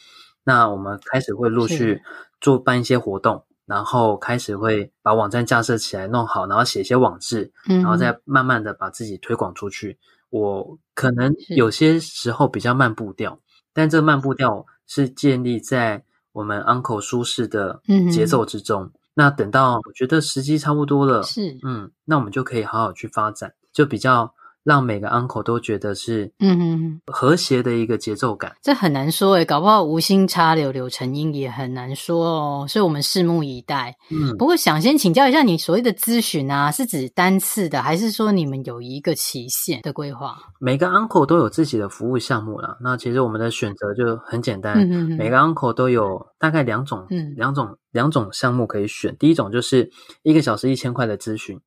[0.42, 2.01] 那我们开始会陆续
[2.40, 9.90] 做办一些活动，然后开始会把网站架设起来弄好，然后写一些网志，然后再慢慢的把自己推广出去。
[9.90, 9.98] 嗯、
[10.31, 13.38] 我可能有些时候比较慢步调。
[13.74, 16.02] 但这慢步调是建立在
[16.33, 18.83] 我们 uncle 舒适的节奏之中。
[18.83, 24.35] 嗯、那等到我觉得时机差不多了，是，嗯，那我们就可以好好去发展，就比较
[24.68, 28.54] 让每个 uncle 都觉得是嗯哼和谐的一个节奏感。
[28.61, 33.96] 这很难说诶，搞不好无心插柳柳成荫也很难说哦，所以我们拭目以待。
[34.11, 40.37] 嗯，不过想先请教一下，你所谓的咨询啊，是指单次的，还是说你们有一个期限的规划？
[40.61, 42.76] 每个 uncle 都有自己的服务项目啦。
[42.83, 49.16] 那其实我们的选择就很简单，嗯每个 uncle 都有大概两种，嗯，两种两种项目可以选。
[49.16, 49.90] 第一种就是
[50.22, 51.59] 一个小时一千块的咨询，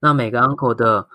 [0.00, 1.08] 那每个 uncle 的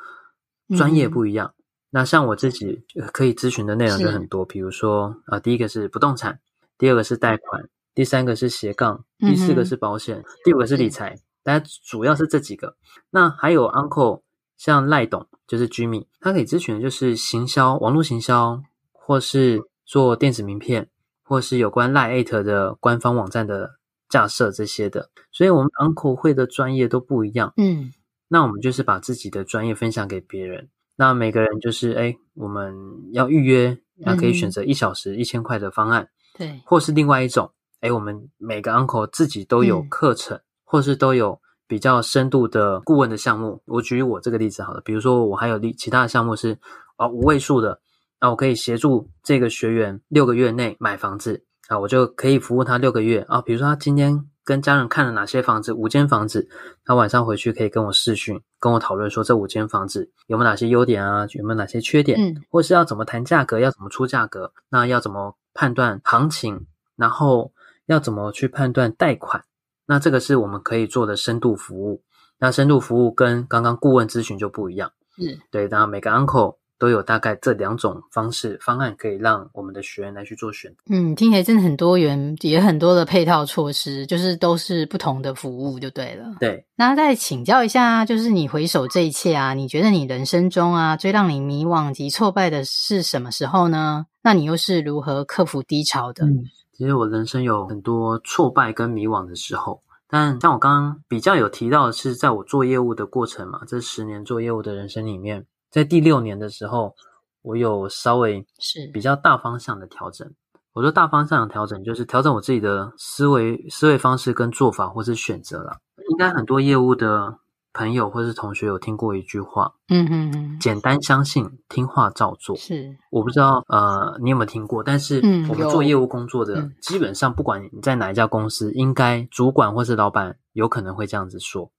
[0.75, 1.53] 专业不一样。
[1.57, 1.59] 嗯
[1.95, 6.39] 那像我自己可以咨询的内容就很多，比如说啊、呃，第一个是不动产，
[6.79, 11.15] 第二个是贷款，第三个是斜杠，第四个是保险，嗯、第五个是理财。
[11.43, 12.77] 大家主要是这几个。
[13.11, 14.23] 那还有 uncle
[14.57, 20.89] 像赖董，就是 Jimmy，他可以咨询的就是行销、网络行销，或是做电子名片，
[21.21, 23.75] 或是有关 LINE@ 的官方网站的
[24.09, 25.11] 架设这些的。
[25.31, 27.53] 所以我们 uncle 会的专业都不一样。
[27.57, 27.93] 嗯，
[28.33, 30.67] 那我们就是把自己的专业分享给别人。
[30.95, 32.73] 那每个人就是，哎，我们
[33.11, 43.61] 要预约，那可以选择一小时一千块的方案，对，或是另外一种，哎，我们每个 uncle 自己都有课程，嗯、或是都有比较深度的顾问的项目。
[43.67, 46.57] 我举我这个例子好了，比如说我还有其他的项目是
[46.97, 47.79] 啊五位数的，
[48.19, 53.43] 那我可以协助这个学员六个月内买房子，啊，我就可以服务他六个月啊。
[53.43, 54.27] 比如说他今天。
[54.43, 55.73] 跟家人看了哪些房子？
[55.73, 56.47] 五间房子，
[56.85, 67.51] 他晚上回去可以跟我视讯，跟我讨论说这五间房子有没有哪些优点啊，有没有哪些缺点，嗯，或是要怎么谈价格，要怎么出价格，那要怎么判断行情，然后
[67.85, 69.43] 要怎么去判断贷款，
[69.85, 72.03] 那这个是我们可以做的深度服务。
[72.39, 76.57] 那深度服务跟刚刚顾问咨询就不一样，嗯，对，然后每个 uncle。
[76.79, 80.77] 都有大概这两种方式方案，可以让我们的学员来去做选择。
[80.89, 86.25] 嗯，听起来真的很多元，也很多的配套措施，就是都是不同的服务就对了。
[86.39, 94.05] 对，那再请教一下，就是你回首这一切啊，你觉得你人生中啊最让你迷惘及挫败的是什么时候呢？
[94.21, 96.25] 那你又是如何克服低潮的？
[96.25, 105.45] 嗯，其实我人生有很多挫败跟迷惘的时候，但像我刚刚比较有提到的是，在我做业务的过程嘛，这十年做业务的人生里面。
[105.73, 106.93] 在第六年的时候，
[107.41, 110.31] 我有稍微是比较大方向的调整。
[110.73, 115.77] 我说大方向的调整，就是调整我自己的思维、思维方式跟做法，或是选择了。
[116.11, 117.39] 应该很多业务的
[117.73, 122.55] 朋友或是同学有听过一句话，嗯嗯嗯，简单相信，听话照做。
[122.55, 131.71] 是，我不知道呃你有没有听过，但是我们做业务工作的，嗯、基本上不管你在哪一家公司，应该主管或是老板有可能会这样子说。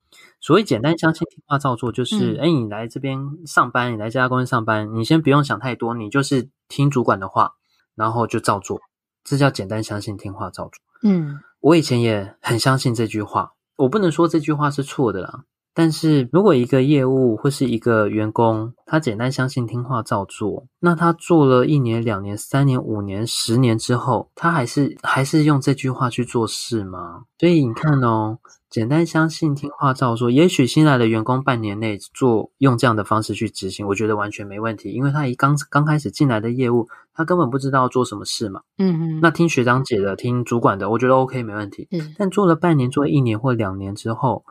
[0.44, 7.52] 所谓简单相信、听话照做，就是，哎、嗯，你来这边上班，你来这家公司上班，你先不用想太多，你就是听主管的话，
[7.94, 8.78] 然后就照做，
[9.24, 10.72] 这叫简单相信、听话照做。
[11.02, 15.44] 嗯，我以前也很相信这句话，我不能说这句话是错的啦。
[15.74, 27.24] 但是如果一个业务或是一个员工，他简单相信、听话照做，那他做了一年、两年、三年、五年、十年之后，他还是还是用这句话去做事吗？
[27.38, 28.38] 所以你看哦，
[28.70, 38.60] 简单相信、听话照做，也许新来的员工半年内做用这样的方式去执行，我觉得完全没问题，因为他一刚刚开始进来的业务，他根本不知道做什么事嘛。
[38.78, 39.20] 嗯嗯。
[39.20, 41.88] 那听学长姐的、听主管的，我觉得 OK 没问题。
[41.90, 42.14] 嗯。
[42.16, 44.44] 但做了半年、做了一年或两年之后，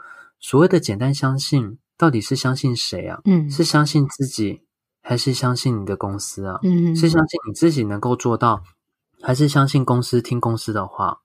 [0.43, 3.21] 所谓的简单相信，到底是相信谁啊？
[3.23, 4.61] 嗯，是相信自己，
[5.01, 6.59] 还是相信你的公司啊？
[6.63, 8.61] 嗯，是相信你自己能够做到，
[9.21, 11.21] 还是相信公司听公司的话？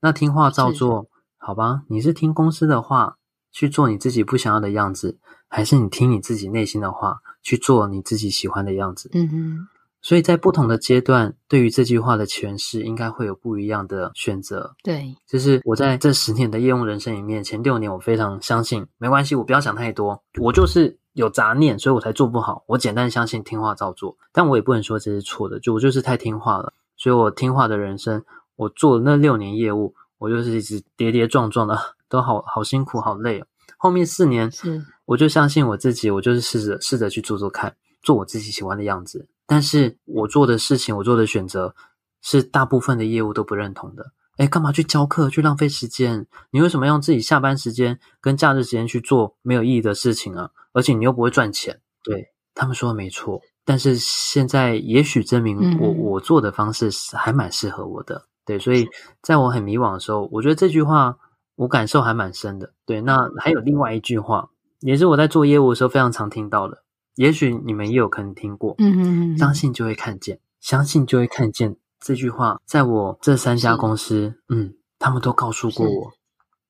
[0.00, 1.84] 那听话照做，好吧？
[1.88, 3.16] 你是听公司的话
[3.52, 9.08] 去做你自己不想要的样子，还是你听你自己内心的话去做你自己喜欢的样子？
[9.14, 9.68] 嗯哼。
[10.08, 14.74] 所以在不同的阶段，对于这句话的诠释，应该会有不一样的选择。
[14.82, 22.64] 对，就是我在这十年的业务人生里面，前六年我非常相信，没关系，我不要想太多，我就是有杂念，所以我才做不好。
[22.68, 28.24] 我简单相信，听话照做，但我也不能说这是错的，就我就是太听话了，所以我听话的人生，
[28.56, 33.46] 我做了那六年业务，我就是一直跌跌撞撞的， 都好好辛苦，好累哦。
[33.76, 39.28] 后面四年，是我就相信我自己，我就是试着试着去做做看，做我自己喜欢的样子。
[39.48, 41.74] 但是我做的事情，我做的选择，
[42.22, 44.12] 是大部分的业务都不认同的。
[44.36, 46.26] 哎，干嘛去教课，去浪费时间？
[46.50, 50.50] 你为什么用自己下班时间跟假日时间去做没有意义的事情啊？
[50.72, 51.80] 而且你又不会赚钱。
[52.04, 58.26] 对，他们说的没错，但是现在也许证明我我做的方式还蛮适合我的。
[58.44, 58.86] 对，所以
[59.22, 61.16] 在我很迷惘的时候，我觉得这句话
[61.56, 62.72] 我感受还蛮深的。
[62.86, 66.84] 对，那还有另外一句话，也是我在做业务的时候非常常听到的。
[67.18, 76.12] 也许你们也有可能听过，嗯嗯嗯，相信就会看见，相信就会看见这句话，在我这三家公司，嗯，他们都告诉过我，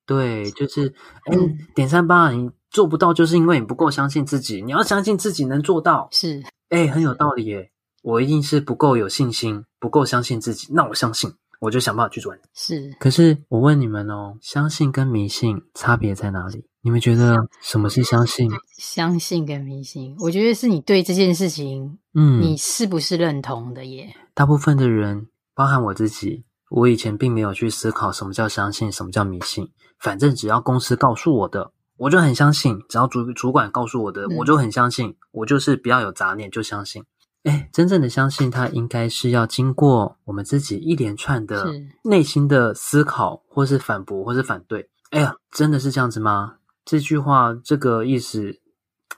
[0.07, 0.91] 对，就是，
[1.25, 1.37] 哎，
[1.75, 4.63] 点三八，你做不到，就是因为你不够相信自己。
[4.63, 7.69] 你要相信自己能做到，是，哎，很有道理耶。
[8.01, 10.69] 我一定是不够有信心，不够相信自己。
[10.71, 12.35] 那我相信，我就想办法去做。
[12.55, 16.65] 是，可是我问你们哦，相信跟迷信差别在哪里？
[16.81, 18.49] 你们觉得什么是相信？
[18.77, 24.15] 相信跟迷信，我觉得是你对这件事情，嗯，你是不是认同的耶？
[24.33, 29.69] 大部分的人，包含我自己，我以前并没有去思考什么叫相信，什么叫迷信。
[29.99, 35.17] 反正只要公司告诉我的，我就很相信；只要主主管告诉我的，我就很相信。
[35.31, 37.03] 我就是不要有杂念，就相信。
[37.43, 41.65] 哎，真正的相信，它应该是要经过我们自己一连串的
[42.05, 44.89] 内心的思考，或是反驳，或是反对。
[45.09, 46.55] 哎呀，真的是这样子吗？
[46.89, 48.59] 这句话这个意思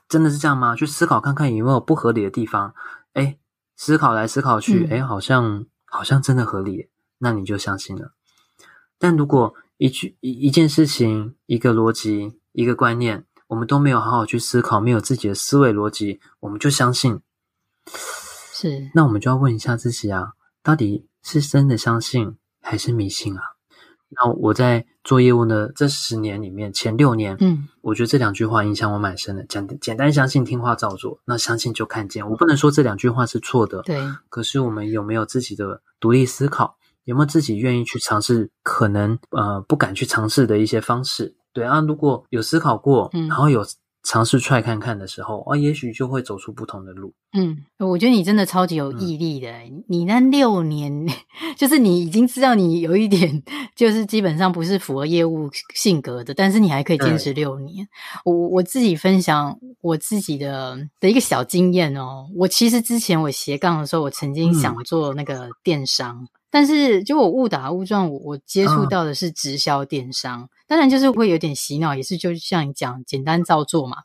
[0.06, 0.76] 真的是这样吗？
[0.76, 2.74] 去思考看看有没有不合理的地方。
[3.14, 3.38] 哎，
[3.76, 8.12] 思考来思考去，诶，好像好像真的合理，那你就相信了。
[8.98, 17.22] 但如果一句一一件事情、一个逻辑、一个观念，我们都没有好好去思考，没有自己的思维逻辑，我们就相信，
[18.52, 23.51] 是，那我们就要问一下自己啊，到底是真的相信还是迷信啊？
[24.14, 29.44] 那我在做业务的这十年里面，前六年，嗯，我觉得这两句话影响我蛮深的。
[29.44, 32.28] 简简单相信，听话照做，那相信就看见。
[32.28, 34.00] 我不能说这两句话是错的，对。
[34.28, 36.76] 可是我们有没有自己的独立思考？
[37.04, 38.50] 有没有自己愿意去尝试？
[38.62, 41.34] 可能呃不敢去尝试的一些方式？
[41.52, 43.64] 对啊，如果有思考过，嗯，然后有。
[44.04, 47.12] 尝试踹看看的时候，啊，也许就会走出不同的路。
[47.32, 49.48] 嗯，我觉得你真的超级有毅力的。
[49.50, 51.06] 嗯、你那六年，
[51.56, 53.42] 就是你已经知道你有一点，
[53.76, 57.86] 就是基本上不是符合业务性格的，但是你还可以坚持六年。
[58.24, 62.26] 我我自己分享我自己的的一个小经验哦。
[62.34, 66.18] 我其实之前我斜杠的时候，我曾经想做那个电商。
[66.22, 73.96] 嗯但是，就我误打误撞，我我接触到的是直销电商，嗯、当然就是会有点洗脑，也是就像你讲，简单照做嘛。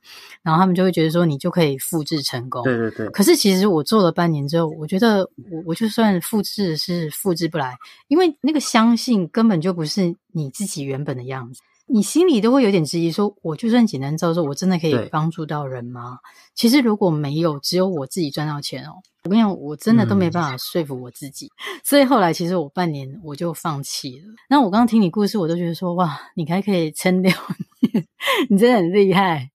[0.42, 2.64] 然后他们就会觉得说，你就可以复制成功。
[2.64, 3.10] 对对对。
[3.10, 11.62] 可是其实我做了半年之后，我觉得我我就算复制是复制不来，因为那个相信根本就不是你自己原本的样子。
[11.90, 16.20] 你心里都会有点质疑，说我就算简单照做，我真的可以帮助到人吗？
[16.54, 21.46] 其实如果没有，只有我自己赚到钱哦，我跟你讲，我真的都没办法说服我自己。
[21.46, 24.26] 嗯、所以后来其实我半年我就放弃了。
[24.50, 27.32] 那我刚刚听你故事，我都觉得说哇，你还可以撑六
[27.80, 28.06] 年，
[28.50, 29.50] 你真的很厉害。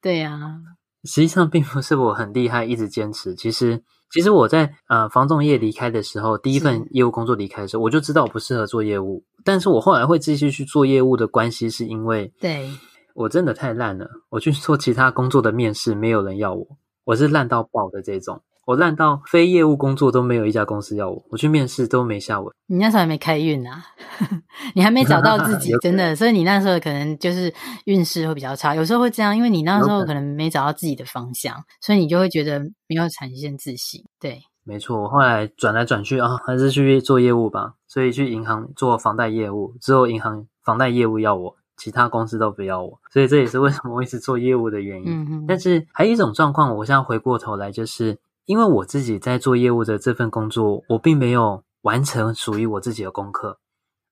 [0.00, 0.60] 对呀、啊，
[1.04, 3.34] 实际上并不是我很厉害，一直坚持。
[3.34, 3.82] 其实。
[4.10, 9.24] 其实我在呃房仲业离开的时候，第一份业务工作离开的时候，我就知道我不适合做业务。
[9.44, 12.70] 但是我后来会继续去做业务的关系，是因为对
[13.14, 14.08] 我真的太烂了。
[14.30, 16.66] 我去做其他工作的面试，没有人要我，
[17.04, 18.42] 我是烂到爆的这种。
[18.66, 22.50] 我烂到非业务工作都没有一家公司要我，我去面试都没下文。
[22.66, 23.84] 你那时候还没开运啊，
[24.74, 27.52] 你还没找到自己， 真的，所以你那时候可能就是
[27.84, 28.74] 运势会比较差。
[28.74, 34.02] 有时候会这样，因为你那时候可能没找到自己的方向，所以你就会觉得没有产生自信。
[34.18, 35.02] 对，没错。
[35.02, 37.74] 我后来转来转去啊，还是去做业务吧。
[37.86, 42.98] 所以去银行做房贷业务，之后银行房贷业务要我，其他公司都不要我。
[43.12, 45.04] 所以这也是为什么我一直做业务的原因。
[45.06, 45.44] 嗯。
[45.46, 48.18] 但是还有一种状况，我现在回过头来就是。
[48.46, 53.58] 因为我自己在做业务的这份工作，我并没有完成属于我自己的功课，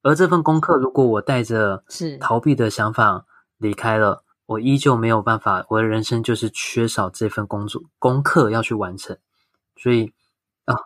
[0.02, 3.26] 而这份功课，如果我带着是逃避的想法
[3.58, 9.16] 离开了，我依旧没有办法，我的人生就是缺少这份工作功课要去完成。
[9.76, 10.12] 所以
[10.64, 10.76] 啊，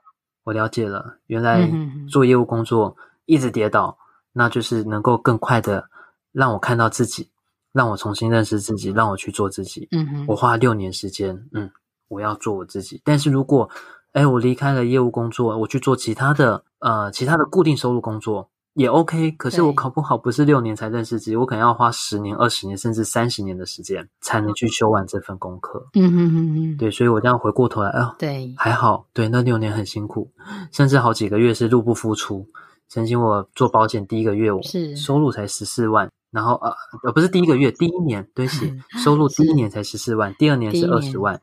[0.42, 1.70] 我了解了，原来
[2.10, 3.96] 做业务工作一直跌倒，
[4.32, 5.88] 那就是能够更快的
[6.32, 7.30] 让我看到自己，
[7.72, 9.86] 让我重新认识自己，让我去做自己。
[9.92, 11.70] 嗯哼，我花六年时间，嗯。
[12.08, 13.68] 我要做我自己，但是如果，
[14.12, 19.30] 哎，我离开了业务工作，我去做其他的，呃，其他的固定收入工作也 OK。
[19.32, 25.86] 可是我考不好，不是六年才认识自己，我可能要花十年、二十年，甚至三十年的时间，才能去修完这份功课。
[25.94, 30.30] 嗯哼哼哼，对，所以我这样回过头来，啊，对，还好，对，那六年很辛苦，
[30.72, 32.46] 甚至好几个月是入不敷出。
[32.88, 34.60] 曾经我做保险第一个月，我
[34.96, 41.40] 收入才十四万，然后呃，呃，不是第一个月，第一年，对不起， 收入第一年才十四万，第二年是二十万。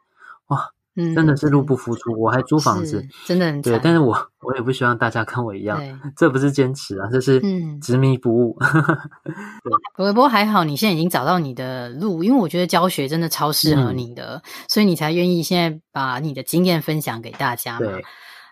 [0.47, 3.79] 哇，嗯，真的是入不敷出，我还租房子，真的很对。
[3.82, 5.82] 但是我我也不希望大家跟我一样，
[6.15, 7.41] 这不是坚持啊，这是
[7.79, 8.58] 执迷不悟。
[9.95, 17.88] 不过 不过还好，你现在已经找到你的路，因为我觉得教学真的超适合你的，嗯、所以你才愿意现在把你的经验分享给大家嘛。
[17.88, 18.03] 对。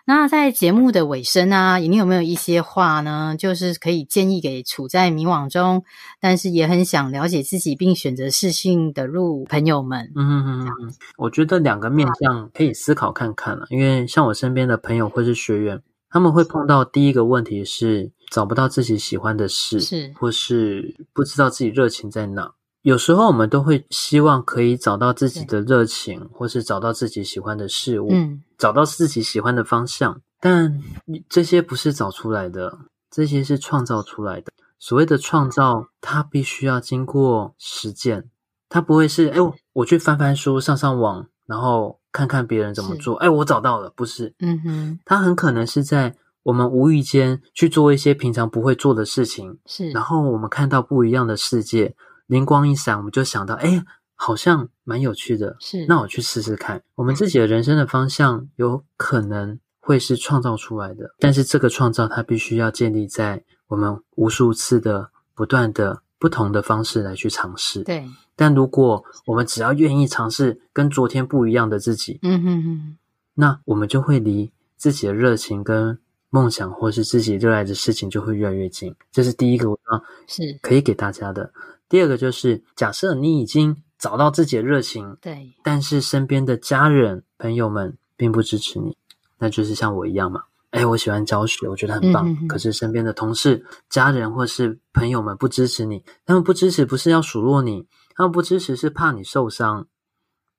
[0.04, 3.36] 那在节目的尾声啊，你有没有一些话呢？
[3.38, 5.84] 就是可以建议给处在迷惘中，
[6.20, 10.10] 但是也很想了解自己并选择适性的路朋友们。
[10.16, 15.80] 嗯嗯嗯，我觉得两个面向可以思考看看了，因为像我身边的朋友或是学员，
[16.10, 22.52] 他们会碰到第一个问题是找不到自己喜欢的事，是或是不知道自己热情在哪。
[22.82, 30.20] 有时候我们都会希望可以找到自己的热情，或是找到自己喜欢的事物，嗯，找到自己喜欢的方向。
[30.40, 30.80] 但
[31.28, 32.76] 这些不是找出来的，
[33.08, 34.52] 这些是创造出来的。
[34.80, 38.28] 所谓的创造，它必须要经过实践，
[38.68, 39.38] 它不会是哎，
[39.74, 51.94] 我去翻翻书、上上网，然后看看别人怎么做，哎，我找到了，不是，嗯哼，它很可能是在我们无意间去做一些平常不会做的事情，是，然后我们看到不一样的世界。
[52.32, 56.82] 灵光一闪，我们就想到，哎，好像蛮有趣的，是，那我去试试看。
[56.94, 67.82] 我们自己的人生的方向有可能会是创造出来的，但是这个创造它必须要建立在我们无数次的不断的不同的方式来去尝试。
[67.82, 72.96] 对，但如果我们只要愿意尝试跟昨天不一样的自己，嗯哼哼，
[73.34, 75.98] 那我们就会离自己的热情跟
[76.30, 78.94] 梦想，或是自己热爱的事情就会越来越近。
[79.10, 79.78] 这是第一个，我
[80.26, 81.52] 是可以给大家的。
[81.92, 88.96] 第二个就是，假设你已经找到自己的热情，对，但是身边的家人朋友们并不支持你，
[89.38, 90.44] 那就是像我一样嘛。
[90.70, 96.02] 哎，我喜欢教学，我觉得很棒，嗯哼哼，可是身边的同事、家人或是朋友们不支持你。
[96.24, 99.86] 他们不支持不是要数落你，他们不支持是怕你受伤。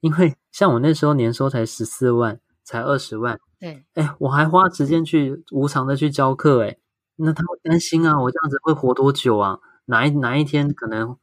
[0.02, 6.78] 因为像我那时候年收才十四万，才二十万，对，哎，我还花时间去无偿的去教课，哎，
[7.16, 9.58] 那他会担心啊，我这样子会活多久啊？
[9.86, 11.18] 哪一哪一天可能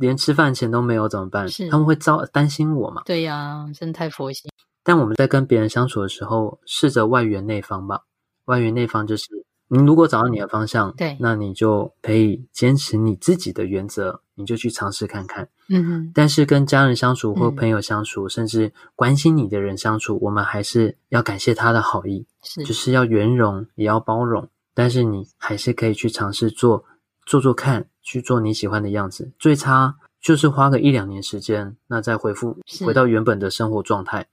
[0.00, 1.46] 连吃饭钱都没有怎么办？
[1.48, 3.02] 是他们会遭担心我嘛？
[3.04, 4.50] 对呀、啊，真的太佛心。
[4.82, 8.00] 但我们在跟别人相处的时候，试着外圆内方吧。
[8.46, 15.46] 外圆内方就是，你如果找到你的方向，对，那你就可以坚持你自己的原则，你就去尝试看看。
[15.68, 16.12] 嗯哼。
[16.14, 24.48] 但是跟家人相处或朋友相处，嗯、甚至关心你的人相处，我们还是要感谢他的好意，是，就是要圆融，也要包容。
[24.72, 26.86] 但是你还是可以去尝试做，
[27.26, 27.89] 做做看。
[28.02, 34.28] 去做你喜欢的样子，最差就是花个一两年时间，那再回复回到原本的生活状态，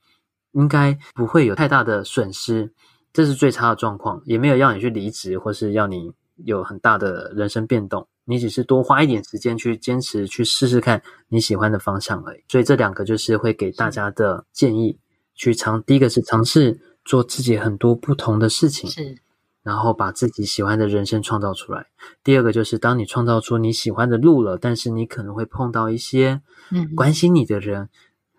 [0.52, 2.72] 应该不会有太大的损失。
[3.12, 6.12] 这是最差的状况，也没有要你去离职，或是要你
[6.44, 8.06] 有很大的人生变动。
[8.24, 12.44] 你只是多花一点时间去坚持，去试试看你喜欢的方向而已。
[12.48, 14.98] 所以这两个就是会给大家的建议，
[15.34, 15.82] 去尝。
[15.84, 18.90] 第一个是尝试做自己很多不同的事情。
[18.90, 19.16] 是。
[19.68, 21.88] 然后把自己喜欢的人生创造出来。
[22.24, 26.40] 第二个就是，当你创造出你喜欢的路了，但是你可能会碰到一些
[26.70, 27.88] 嗯关心你的人，嗯、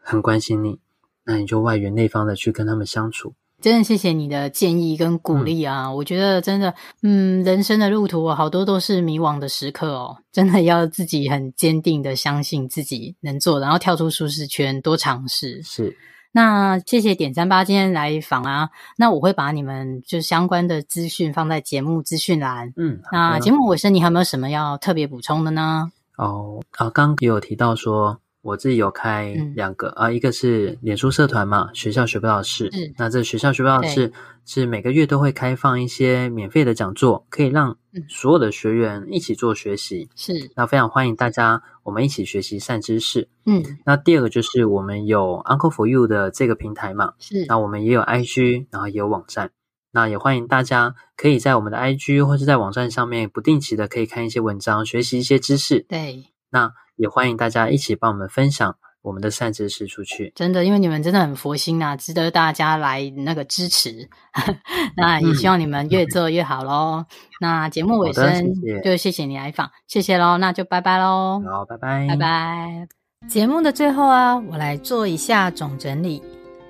[0.01, 0.79] 很关心你，
[1.25, 3.35] 那你就外圆内方的去跟他们相处。
[3.61, 5.85] 真的谢谢你的建议跟鼓励啊！
[5.85, 6.73] 嗯、我觉得真的，
[7.03, 15.61] 嗯，人生的路途好多都是迷惘的时刻哦，真的要自己很坚定的相信自己能做，然后跳出舒适圈，多尝试。
[15.61, 15.95] 是。
[16.31, 22.73] 那谢谢点三八今天来访啊，那我会把你们就相关的资讯放在节目资讯栏。
[22.77, 25.91] 嗯，那节目尾声你还有没有什么要特别补充的呢？
[26.17, 28.19] 哦，啊，刚刚也有提到说。
[28.41, 32.71] 我自己有开两个、嗯、啊，一个是脸书社团嘛，学校学不到的事。
[32.71, 34.13] 是那这学校学不到的事
[34.45, 37.77] 是每个月都会开放一些免费的讲座，可以让
[38.07, 40.09] 所有的学员一起做学习。
[40.15, 43.27] 是，那非常欢迎大家，我们一起学习善知识。
[43.45, 49.51] 嗯，那第二个就是我们有 Uncle for You 的这个平台嘛，是，那我们也有 IG，然后也有网站，
[49.91, 55.81] 那也欢迎大家可以在我们的 IG 或是在网站上面不定期的可以看一些文章，学习一些知识。
[55.89, 56.71] 对，那。
[56.99, 60.31] 也欢迎大家一起帮我们分享我们的善知识出去。
[60.35, 64.07] 真的，因为你们真的很佛心呐，值得大家来那个支持。
[64.97, 66.97] 那也希望你们越做越好喽。
[66.97, 67.05] 嗯、
[67.39, 70.37] 那节目尾声就谢谢你来访，谢谢喽。
[70.37, 71.41] 那就拜拜喽。
[71.49, 72.87] 好，拜拜，拜拜。
[73.29, 76.21] 节目的最后啊，我来做一下总整理。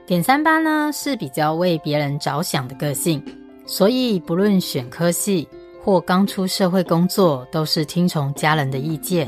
[0.05, 3.23] 点三八呢是比较为别人着想的个性，
[3.65, 5.47] 所以不论选科系
[5.83, 9.27] 或刚出社会工作，都是听从家人的意见。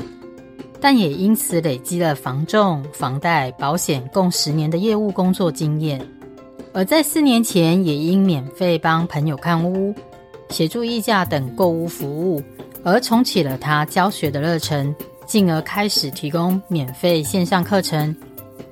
[0.82, 6.04] 但也因此累积了房仲、房贷、保险共十年的业务工作经验，
[6.72, 9.94] 而在四年前也因免费帮朋友看屋、
[10.48, 12.42] 协助议价等购屋服务，
[12.82, 14.92] 而重启了他教学的热忱，
[15.24, 18.12] 进而开始提供免费线上课程，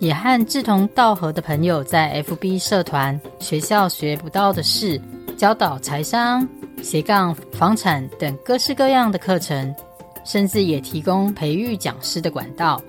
[0.00, 5.00] 也和志同道合的朋友在 FB 社团“学校学不到的事”
[5.38, 6.44] 教导财商、
[6.82, 9.72] 斜杠房产等各式各样的课程。
[10.24, 12.80] 甚至也提供培育讲师的管道。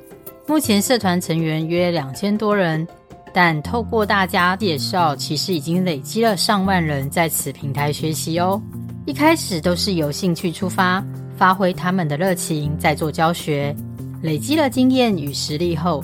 [0.48, 2.86] 目前社团成员约两千多人，
[3.34, 8.62] 但透过大家介绍，其实已经累积了上万人在此平台学习哦。
[9.06, 11.04] 一开始都是由兴趣出发，
[11.38, 13.76] 发挥他们的热情，在做教学，
[14.22, 16.04] 累积了经验与实力后，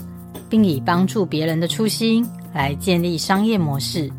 [0.50, 4.10] 并以帮助别人的初心来建立商业模式。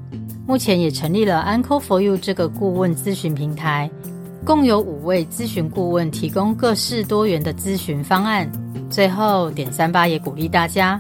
[0.47, 3.91] 目前也成立了 Uncle for You 这个顾问咨询平台。
[4.49, 8.51] 共有五位咨询顾问提供各式多元的咨询方案，
[8.88, 10.99] 最后，点三八也鼓励大家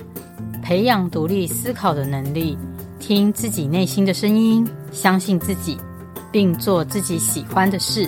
[0.62, 2.58] 培养独立思考的能力，
[3.00, 5.78] 听自己内心的声音，相信自己，
[6.30, 8.06] 并做自己喜欢的事。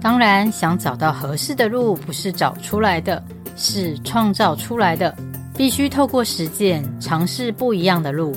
[0.00, 3.20] 当然，想找到合适的路，不是找出来的，
[3.56, 5.12] 是创造出来的。
[5.56, 8.32] 必须透过实践，尝试不一样的路。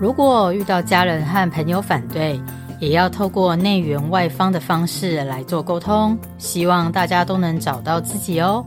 [0.00, 2.40] 如果遇到家人和朋友反对，
[2.82, 6.18] 也要透过内圆外方的方式来做沟通。
[6.36, 8.66] 希望大家都能找到自己哦。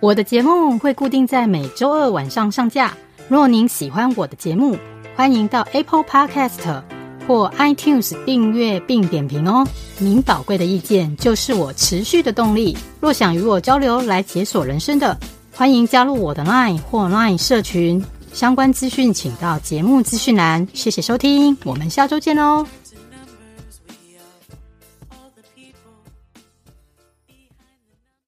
[0.00, 2.92] 我的节目会固定在每周二晚上上架。
[3.28, 4.76] 若您喜欢我的节目，
[5.14, 6.82] 欢迎到 Apple Podcast
[7.28, 9.64] 或 iTunes 订阅并点评哦。
[9.98, 12.76] 您宝贵的意见就是我持续的动力。
[12.98, 15.16] 若想与我交流来解锁人生的，
[15.54, 18.04] 欢迎加入我的 Line 或 Line 社群。
[18.32, 20.66] 相关资讯请到节目资讯栏。
[20.72, 22.66] 谢谢收听，我们下周见喽。